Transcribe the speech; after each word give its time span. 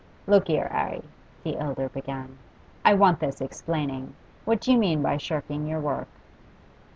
'Look 0.25 0.47
here, 0.47 0.67
'Arry,' 0.71 1.03
the 1.43 1.59
elder 1.59 1.87
began, 1.87 2.39
'I 2.83 2.93
want 2.95 3.19
this 3.19 3.39
explaining. 3.39 4.15
What 4.45 4.59
do 4.61 4.71
you 4.71 4.79
mean 4.79 5.03
by 5.03 5.17
shirking 5.17 5.67
your 5.67 5.79
work? 5.79 6.07